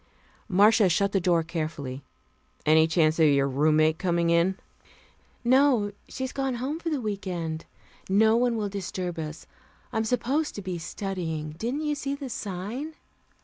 Marcia 0.49 0.89
shut 0.89 1.11
the 1.11 1.19
door 1.21 1.43
carefully. 1.43 2.01
"Any 2.65 2.87
chance 2.87 3.19
of 3.19 3.27
your 3.29 3.47
roommate 3.47 3.99
coming 3.99 4.31
in?" 4.31 4.57
"No, 5.43 5.91
she's 6.09 6.31
gone 6.31 6.55
home 6.55 6.79
for 6.79 6.89
the 6.89 6.99
week 6.99 7.27
end. 7.27 7.65
No 8.09 8.35
one 8.35 8.55
will 8.57 8.67
disturb 8.67 9.19
us. 9.19 9.45
I'm 9.93 10.03
supposed 10.05 10.55
to 10.55 10.63
be 10.63 10.79
studying. 10.79 11.51
Didn't 11.51 11.83
you 11.83 11.93
see 11.93 12.15
the 12.15 12.29
sign?" 12.31 12.95